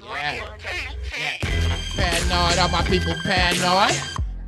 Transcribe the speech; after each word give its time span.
Yeah. 0.00 0.44
yeah. 1.18 1.76
Paranoid, 1.96 2.58
all 2.58 2.68
my 2.68 2.82
people 2.82 3.14
paranoid. 3.22 3.94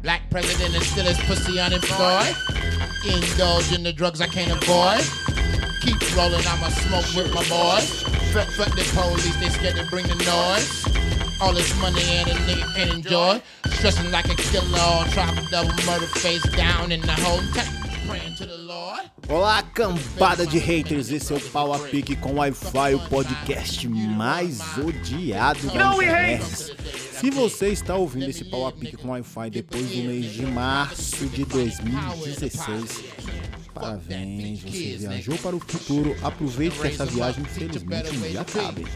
Black 0.03 0.29
president 0.31 0.75
is 0.75 0.87
still 0.87 1.05
his 1.05 1.19
pussy 1.21 1.59
unemployed. 1.59 2.35
Indulge 3.05 3.73
in 3.73 3.83
the 3.83 3.93
drugs 3.93 4.21
I 4.21 4.27
can't 4.27 4.53
avoid. 4.53 5.05
Keep 5.83 6.17
rolling, 6.17 6.47
I'ma 6.47 6.69
smoke 6.69 7.07
with 7.15 7.33
my 7.35 7.43
boys. 7.49 8.03
Fuck, 8.33 8.49
fuck 8.49 8.75
the 8.75 8.85
police, 8.95 9.37
they 9.37 9.49
scared 9.49 9.77
to 9.77 9.87
bring 9.87 10.07
the 10.07 10.17
noise. 10.17 10.87
All 11.41 11.53
this 11.53 11.73
money 11.81 12.03
and 12.03 12.29
a 12.29 12.35
nigga 12.35 12.75
can't 12.75 12.91
enjoy. 12.91 13.43
Stressing 13.67 14.11
like 14.11 14.27
a 14.27 14.35
killer, 14.37 14.79
all 14.81 15.05
triple 15.07 15.45
double 15.51 15.75
murder 15.87 16.07
face 16.07 16.43
down 16.51 16.93
in 16.93 17.01
the 17.03 17.13
whole 17.13 17.41
time. 17.53 17.86
Olá, 19.29 19.63
cambada 19.63 20.47
de 20.47 20.59
haters, 20.59 21.11
esse 21.11 21.33
é 21.33 21.37
o 21.37 21.41
Pau 21.41 21.73
a 21.73 21.79
Pique 21.79 22.15
com 22.15 22.35
Wi-Fi, 22.35 22.95
o 22.95 23.09
podcast 23.09 23.89
mais 23.89 24.61
odiado 24.79 25.67
da 25.69 25.95
internet. 25.95 26.77
Se 27.21 27.31
você 27.31 27.69
está 27.69 27.97
ouvindo 27.97 28.29
esse 28.29 28.45
Pau 28.45 28.67
a 28.67 28.73
Pique 28.73 28.97
com 28.97 29.09
Wi-Fi 29.09 29.51
depois 29.51 29.89
do 29.89 29.97
mês 30.05 30.33
de 30.33 30.47
março 30.47 31.27
de 31.27 31.45
2016, 31.45 33.05
parabéns, 33.75 34.63
você 34.63 34.97
viajou 34.99 35.37
para 35.39 35.57
o 35.57 35.61
futuro, 35.61 36.17
aproveite 36.23 36.79
que 36.79 36.87
essa 36.87 37.05
viagem 37.05 37.43
infelizmente 37.43 38.17
um 38.17 38.21
dia 38.21 38.41
acabe. 38.43 38.87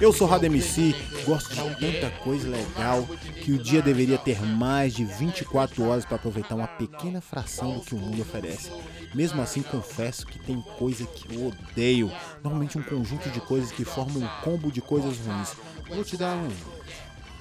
Eu 0.00 0.12
sou 0.12 0.26
Rado 0.26 0.46
MC, 0.46 0.94
gosto 1.24 1.54
de 1.54 1.74
tanta 1.74 2.10
coisa 2.18 2.48
legal 2.48 3.06
que 3.42 3.52
o 3.52 3.58
dia 3.58 3.82
deveria 3.82 4.18
ter 4.18 4.40
mais 4.40 4.94
de 4.94 5.04
24 5.04 5.82
horas 5.88 6.04
para 6.04 6.16
aproveitar 6.16 6.54
uma 6.54 6.68
pequena 6.68 7.20
fração 7.20 7.78
do 7.78 7.80
que 7.80 7.94
o 7.94 7.98
mundo 7.98 8.22
oferece. 8.22 8.70
Mesmo 9.14 9.42
assim, 9.42 9.62
confesso 9.62 10.26
que 10.26 10.38
tem 10.38 10.60
coisa 10.78 11.04
que 11.04 11.34
eu 11.34 11.48
odeio. 11.48 12.10
Normalmente 12.42 12.78
um 12.78 12.82
conjunto 12.82 13.28
de 13.30 13.40
coisas 13.40 13.72
que 13.72 13.84
formam 13.84 14.22
um 14.22 14.42
combo 14.42 14.70
de 14.70 14.80
coisas 14.80 15.18
ruins. 15.18 15.54
Vou 15.88 16.04
te 16.04 16.16
dar 16.16 16.36
um. 16.36 16.48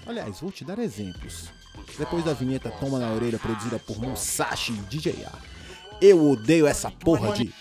Aliás, 0.08 0.40
vou 0.40 0.52
te 0.52 0.66
dar 0.66 0.80
exemplos. 0.80 1.50
Depois 1.98 2.24
da 2.24 2.34
vinheta 2.34 2.72
Toma 2.72 3.00
na 3.00 3.12
Orelha, 3.12 3.38
produzida 3.38 3.78
por 3.80 4.00
Musashi 4.00 4.74
DJA. 4.90 5.32
Eu 6.02 6.28
odeio 6.30 6.66
essa 6.66 6.90
porra 6.90 7.34
de. 7.34 7.54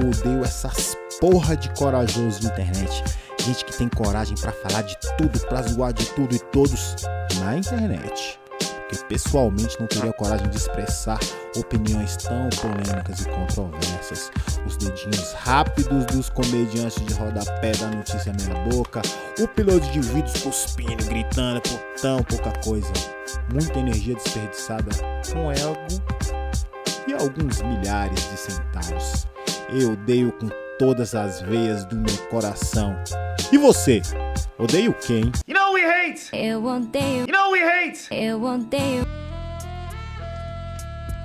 Eu 0.00 0.08
odeio 0.08 0.42
essas 0.42 0.96
porra 1.20 1.54
de 1.54 1.68
corajosos 1.74 2.40
na 2.40 2.50
internet. 2.50 3.04
Gente 3.44 3.64
que 3.66 3.76
tem 3.76 3.88
coragem 3.88 4.34
para 4.38 4.50
falar 4.50 4.82
de 4.82 4.96
tudo, 5.18 5.38
pra 5.40 5.60
zoar 5.62 5.92
de 5.92 6.06
tudo 6.06 6.34
e 6.34 6.38
todos 6.38 6.96
na 7.40 7.58
internet. 7.58 8.40
Porque 8.58 9.04
pessoalmente 9.08 9.78
não 9.78 9.86
teria 9.86 10.12
coragem 10.14 10.48
de 10.48 10.56
expressar 10.56 11.18
opiniões 11.54 12.16
tão 12.16 12.48
polêmicas 12.48 13.20
e 13.20 13.28
controversas. 13.28 14.30
Os 14.66 14.78
dedinhos 14.78 15.32
rápidos 15.34 16.06
dos 16.06 16.30
comediantes 16.30 17.04
de 17.04 17.12
rodapé 17.14 17.72
da 17.72 17.88
notícia 17.88 18.32
meia 18.32 18.58
boca. 18.70 19.02
O 19.38 19.46
piloto 19.48 19.86
de 19.90 20.00
vídeos 20.00 20.42
cuspindo, 20.42 21.04
gritando 21.04 21.60
por 21.60 21.78
tão 22.00 22.22
pouca 22.22 22.52
coisa. 22.64 22.92
Muita 23.52 23.78
energia 23.78 24.14
desperdiçada 24.14 24.90
com 25.30 25.52
ego 25.52 25.76
e 27.06 27.12
alguns 27.12 27.60
milhares 27.62 28.30
de 28.30 28.36
centavos 28.38 29.29
eu 29.72 29.92
odeio 29.92 30.32
com 30.32 30.48
todas 30.78 31.14
as 31.14 31.40
veias 31.40 31.84
do 31.84 31.96
meu 31.96 32.16
coração. 32.28 32.96
E 33.52 33.58
você? 33.58 34.02
Odeio 34.58 34.92
quem? 34.94 35.30
You 35.46 35.54
know 35.54 35.72
we 35.72 35.84
hate. 35.84 36.28
Eu 36.32 36.64
odeio. 36.64 37.26
You 37.26 37.32
know 37.32 37.52
we 37.52 37.62
hate. 37.62 38.08
Eu 38.10 38.42
odeio. 38.42 39.06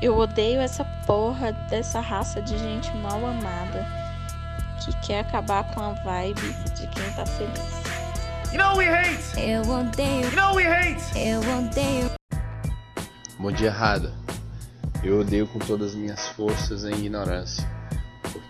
Eu 0.01 0.17
odeio 0.17 0.59
essa 0.59 0.85
porra 1.07 1.53
dessa 1.69 1.99
raça 1.99 2.41
de 2.41 2.57
gente 2.57 2.91
mal 2.97 3.25
amada 3.25 3.85
que 4.83 5.07
quer 5.07 5.21
acabar 5.21 5.63
com 5.73 5.81
a 5.81 5.93
vibe 5.93 6.53
de 6.75 6.87
quem 6.87 7.11
tá 7.15 7.25
feliz. 7.25 8.51
You 8.51 8.59
know 8.59 8.77
we 8.77 8.85
hate. 8.87 9.39
Eu 9.39 9.61
odeio. 9.67 10.29
You 10.29 10.35
know 10.35 10.55
we 10.55 10.65
hate. 10.65 11.01
Eu 11.17 11.39
odeio. 11.39 12.11
Bom 13.39 13.51
dia, 13.51 13.71
Rada. 13.71 14.13
Eu 15.03 15.21
odeio 15.21 15.47
com 15.47 15.59
todas 15.59 15.91
as 15.91 15.95
minhas 15.95 16.27
forças 16.29 16.85
a 16.85 16.91
ignorância 16.91 17.74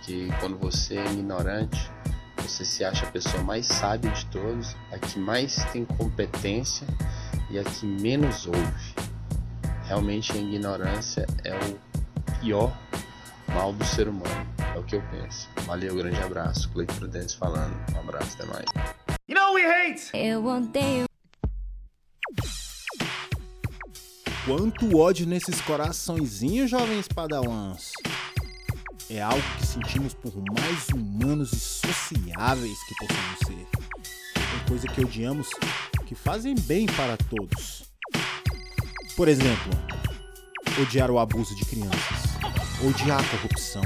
porque 0.05 0.27
quando 0.39 0.55
você 0.59 0.97
é 0.97 1.05
ignorante, 1.05 1.89
você 2.37 2.63
se 2.63 2.85
acha 2.85 3.07
a 3.07 3.11
pessoa 3.11 3.43
mais 3.43 3.65
sábia 3.65 4.11
de 4.11 4.23
todos, 4.27 4.75
a 4.91 4.99
que 4.99 5.17
mais 5.17 5.55
tem 5.71 5.83
competência 5.83 6.85
e 7.49 7.57
a 7.57 7.63
que 7.63 7.87
menos 7.87 8.45
ouve. 8.45 8.95
Realmente 9.85 10.31
a 10.33 10.35
ignorância 10.35 11.25
é 11.43 11.55
o 11.55 12.39
pior 12.39 12.71
mal 13.47 13.73
do 13.73 13.83
ser 13.83 14.07
humano, 14.07 14.47
é 14.75 14.77
o 14.77 14.83
que 14.83 14.95
eu 14.95 15.01
penso. 15.09 15.49
Valeu, 15.65 15.95
grande 15.95 16.21
abraço. 16.21 16.69
Cleito 16.69 16.93
Prudentes 16.93 17.33
falando. 17.33 17.73
Um 17.95 17.99
abraço, 18.01 18.37
até 18.39 18.45
mais. 18.45 18.65
You 19.27 19.35
know 19.35 19.55
we 19.55 19.63
hate. 19.65 20.11
Eu 20.13 20.45
odeio. 20.45 21.05
Quanto 24.45 24.99
ódio 24.99 25.25
nesses 25.25 25.59
coraçõezinhos, 25.61 26.69
jovens 26.69 27.07
padawans 27.07 27.91
é 29.09 29.21
algo 29.21 29.43
que 29.57 29.65
sentimos 29.65 30.13
por 30.13 30.33
mais 30.59 30.87
humanos 30.89 31.53
e 31.53 31.59
sociáveis 31.59 32.77
que 32.87 32.95
possamos 32.95 33.39
ser. 33.45 33.67
Tem 34.33 34.67
coisa 34.67 34.87
que 34.87 35.01
odiamos 35.01 35.49
que 36.05 36.15
fazem 36.15 36.55
bem 36.55 36.85
para 36.85 37.17
todos. 37.17 37.83
Por 39.15 39.27
exemplo, 39.27 39.71
odiar 40.81 41.11
o 41.11 41.19
abuso 41.19 41.55
de 41.55 41.65
crianças, 41.65 42.19
odiar 42.83 43.19
a 43.19 43.37
corrupção, 43.37 43.83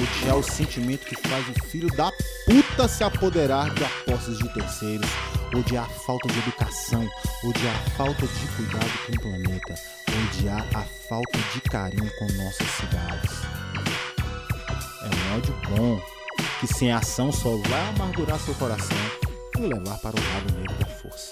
odiar 0.00 0.36
o 0.36 0.42
sentimento 0.42 1.06
que 1.06 1.16
faz 1.28 1.48
o 1.48 1.64
filho 1.66 1.88
da 1.96 2.10
puta 2.46 2.88
se 2.88 3.04
apoderar 3.04 3.72
de 3.74 3.84
apostas 3.84 4.38
de 4.38 4.54
terceiros, 4.54 5.08
odiar 5.54 5.84
a 5.84 5.88
falta 5.88 6.28
de 6.28 6.38
educação, 6.38 7.08
odiar 7.44 7.74
a 7.74 7.90
falta 7.90 8.26
de 8.26 8.46
cuidado 8.56 9.06
com 9.06 9.12
o 9.12 9.20
planeta, 9.20 9.74
odiar 10.26 10.66
a 10.74 10.82
falta 11.08 11.38
de 11.54 11.60
carinho 11.62 12.10
com 12.18 12.26
nossas 12.32 12.68
cidades 12.72 13.57
é 15.02 15.06
um 15.06 15.36
ódio 15.36 15.54
bom, 15.68 16.00
que 16.60 16.66
sem 16.66 16.92
ação 16.92 17.30
só 17.30 17.56
vai 17.56 17.88
amargurar 17.90 18.38
seu 18.40 18.54
coração 18.54 18.96
e 19.56 19.62
o 19.62 19.68
levar 19.68 19.98
para 19.98 20.16
o 20.16 20.20
lado 20.20 20.52
negro 20.58 20.74
da 20.78 20.86
força. 20.86 21.30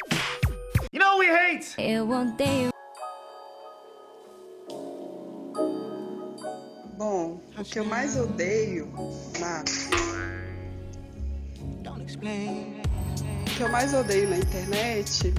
You 0.92 1.00
know 1.00 1.18
we 1.18 1.28
hate. 1.28 1.74
Eu 1.78 2.08
odeio. 2.08 2.70
Bom, 6.96 7.40
o 7.58 7.64
que 7.64 7.78
eu 7.78 7.84
mais 7.84 8.16
odeio 8.16 8.86
na. 9.40 9.64
O 13.42 13.56
que 13.56 13.62
eu 13.62 13.68
mais 13.68 13.92
odeio 13.92 14.30
na 14.30 14.38
internet 14.38 15.34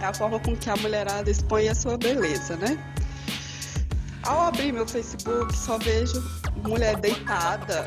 é 0.00 0.04
a 0.04 0.14
forma 0.14 0.38
com 0.40 0.56
que 0.56 0.68
a 0.70 0.76
mulherada 0.76 1.30
expõe 1.30 1.68
a 1.68 1.74
sua 1.74 1.96
beleza, 1.96 2.56
né? 2.56 2.78
Ao 4.26 4.48
abrir 4.48 4.72
meu 4.72 4.86
Facebook, 4.86 5.56
só 5.56 5.78
vejo 5.78 6.20
mulher 6.66 6.96
deitada, 6.96 7.86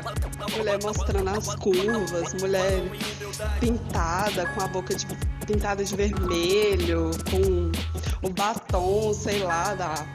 mulher 0.56 0.78
mostrando 0.82 1.28
as 1.28 1.54
curvas, 1.56 2.32
mulher 2.40 2.82
pintada, 3.60 4.46
com 4.46 4.62
a 4.62 4.66
boca 4.68 4.94
de, 4.94 5.06
pintada 5.46 5.84
de 5.84 5.94
vermelho, 5.94 7.10
com 7.30 8.26
o 8.26 8.30
batom, 8.30 9.12
sei 9.12 9.40
lá, 9.40 9.74
da 9.74 10.06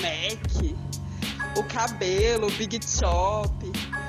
MAC, 0.00 0.76
o 1.56 1.62
cabelo, 1.62 2.48
o 2.48 2.50
Big 2.50 2.80
Chop. 2.84 3.52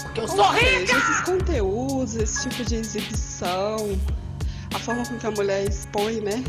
Porque 0.02 0.22
eu 0.22 0.28
sou 0.28 0.50
rica! 0.52 0.98
Esses 0.98 1.22
conteúdos, 1.22 2.16
esse 2.16 2.50
tipo 2.50 2.66
de 2.66 2.76
exibição, 2.78 4.00
a 4.74 4.80
forma 4.80 5.06
com 5.06 5.20
que 5.20 5.28
a 5.28 5.32
mulher 5.32 5.70
expõe, 5.70 6.20
né? 6.20 6.44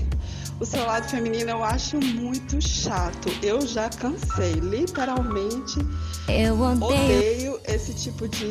O 0.61 0.67
seu 0.67 0.85
lado 0.85 1.09
feminino 1.09 1.51
eu 1.51 1.65
acho 1.65 1.97
muito 1.97 2.61
chato. 2.61 3.31
Eu 3.43 3.67
já 3.67 3.89
cansei, 3.89 4.53
literalmente. 4.53 5.79
Eu 6.29 6.61
odeio. 6.61 6.85
Odeio 6.85 7.61
esse 7.65 7.95
tipo 7.95 8.29
de 8.29 8.51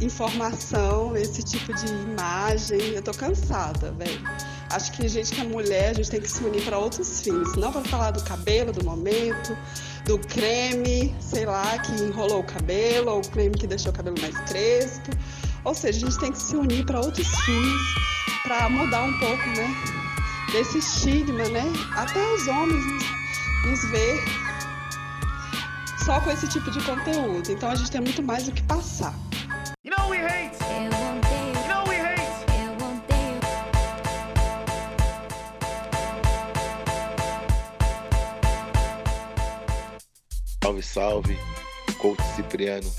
informação, 0.00 1.14
esse 1.14 1.42
tipo 1.42 1.74
de 1.74 1.86
imagem. 1.86 2.94
Eu 2.94 3.02
tô 3.02 3.12
cansada, 3.12 3.92
velho. 3.92 4.22
Acho 4.70 4.90
que 4.92 5.04
a 5.04 5.08
gente 5.08 5.34
que 5.34 5.40
é 5.40 5.44
mulher, 5.44 5.90
a 5.90 5.94
gente 5.94 6.10
tem 6.10 6.20
que 6.20 6.30
se 6.30 6.42
unir 6.42 6.62
para 6.64 6.78
outros 6.78 7.20
fins. 7.20 7.54
Não 7.56 7.70
para 7.72 7.82
falar 7.82 8.10
do 8.10 8.22
cabelo, 8.22 8.72
do 8.72 8.82
momento, 8.82 9.56
do 10.06 10.18
creme, 10.18 11.14
sei 11.20 11.44
lá, 11.44 11.78
que 11.78 11.92
enrolou 12.02 12.40
o 12.40 12.44
cabelo, 12.44 13.10
ou 13.12 13.18
o 13.18 13.28
creme 13.28 13.54
que 13.54 13.66
deixou 13.66 13.92
o 13.92 13.94
cabelo 13.94 14.16
mais 14.20 14.36
crespo. 14.50 15.10
Ou 15.62 15.74
seja, 15.74 16.06
a 16.06 16.08
gente 16.08 16.18
tem 16.20 16.32
que 16.32 16.40
se 16.40 16.56
unir 16.56 16.86
para 16.86 17.00
outros 17.00 17.28
fins, 17.28 17.80
para 18.42 18.70
mudar 18.70 19.04
um 19.04 19.18
pouco, 19.18 19.46
né? 19.48 20.07
Desse 20.52 20.78
estigma, 20.78 21.48
né? 21.48 21.64
Até 21.94 22.20
os 22.34 22.48
homens 22.48 22.84
nos, 22.84 23.04
nos 23.66 23.90
ver 23.90 24.18
só 26.08 26.18
com 26.22 26.30
esse 26.30 26.48
tipo 26.48 26.70
de 26.70 26.82
conteúdo. 26.84 27.52
Então 27.52 27.70
a 27.70 27.74
gente 27.74 27.90
tem 27.90 28.00
muito 28.00 28.22
mais 28.22 28.48
o 28.48 28.52
que 28.52 28.62
passar. 28.62 29.14
You 29.84 29.92
know 29.94 30.08
we 30.08 30.16
hate. 30.16 30.56
Eu 30.62 30.86
odeio. 30.86 31.52
You 31.54 31.68
know 31.68 31.84
we 31.86 31.96
hate. 31.96 32.46
Eu 32.64 32.72
odeio. 32.88 33.40
Salve, 40.62 40.82
salve, 40.82 41.38
coach 41.98 42.22
Cipriano, 42.34 42.90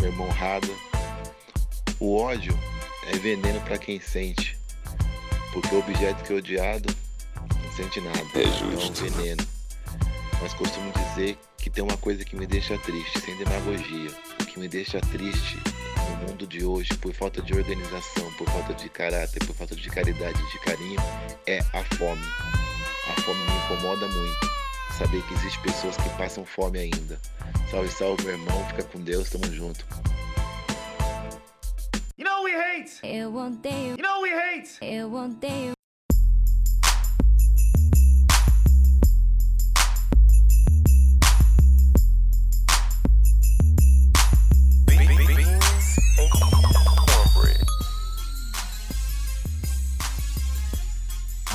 meu 0.00 0.10
irmão 0.10 0.30
Rada. 0.30 0.68
O 2.00 2.16
ódio 2.16 2.58
é 3.08 3.18
veneno 3.18 3.60
para 3.60 3.76
quem 3.76 4.00
sente, 4.00 4.51
porque 5.52 5.74
o 5.74 5.78
objeto 5.78 6.22
que 6.24 6.32
é 6.32 6.36
odiado 6.36 6.94
não 7.36 7.72
sente 7.72 8.00
nada, 8.00 8.18
É 8.34 8.42
então 8.42 8.42
é 8.42 8.74
um 8.74 8.80
justo. 8.80 9.04
veneno. 9.04 9.46
Mas 10.40 10.54
costumo 10.54 10.92
dizer 10.92 11.38
que 11.56 11.70
tem 11.70 11.84
uma 11.84 11.96
coisa 11.96 12.24
que 12.24 12.34
me 12.34 12.46
deixa 12.46 12.76
triste, 12.78 13.20
sem 13.20 13.36
demagogia. 13.36 14.10
O 14.40 14.44
que 14.44 14.58
me 14.58 14.66
deixa 14.68 15.00
triste 15.00 15.56
no 16.10 16.28
mundo 16.28 16.46
de 16.48 16.64
hoje, 16.64 16.92
por 16.94 17.12
falta 17.14 17.40
de 17.40 17.54
organização, 17.54 18.30
por 18.32 18.48
falta 18.50 18.74
de 18.74 18.88
caráter, 18.88 19.44
por 19.46 19.54
falta 19.54 19.76
de 19.76 19.88
caridade 19.88 20.40
e 20.42 20.50
de 20.50 20.58
carinho, 20.64 21.00
é 21.46 21.58
a 21.60 21.84
fome. 21.96 22.26
A 23.08 23.20
fome 23.20 23.38
me 23.38 23.56
incomoda 23.76 24.08
muito. 24.08 24.52
Saber 24.98 25.22
que 25.22 25.34
existem 25.34 25.62
pessoas 25.62 25.96
que 25.96 26.08
passam 26.10 26.44
fome 26.44 26.78
ainda. 26.80 27.20
Salve, 27.70 27.88
salve, 27.90 28.24
meu 28.24 28.32
irmão. 28.34 28.66
Fica 28.68 28.82
com 28.82 29.00
Deus, 29.00 29.30
tamo 29.30 29.50
junto. 29.52 29.86
You 32.72 32.78
know 32.78 32.80
we 32.80 32.80
hate. 32.80 33.02
Eu 33.02 33.36
odeio. 33.36 33.96
You 33.96 34.02
know 34.02 34.22
we 34.22 34.30
hate. 34.30 34.78
Eu 34.80 35.12
odeio. 35.12 35.72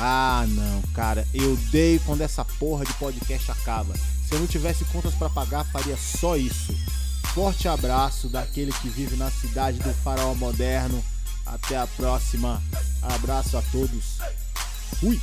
Ah, 0.00 0.46
não, 0.46 0.82
cara, 0.94 1.26
eu 1.34 1.54
odeio 1.54 2.00
quando 2.06 2.20
essa 2.20 2.44
porra 2.44 2.84
de 2.84 2.94
podcast 2.94 3.50
acaba. 3.50 3.92
Se 3.96 4.34
eu 4.34 4.38
não 4.38 4.46
tivesse 4.46 4.84
contas 4.84 5.14
pra 5.16 5.28
pagar, 5.28 5.64
faria 5.64 5.96
só 5.96 6.36
isso. 6.36 6.72
Forte 7.34 7.68
abraço 7.68 8.28
daquele 8.28 8.72
que 8.72 8.88
vive 8.88 9.16
na 9.16 9.30
cidade 9.30 9.78
do 9.78 9.92
farol 9.94 10.34
moderno. 10.34 11.02
Até 11.46 11.76
a 11.76 11.86
próxima. 11.86 12.62
Abraço 13.02 13.56
a 13.56 13.62
todos. 13.70 14.18
Fui. 15.00 15.20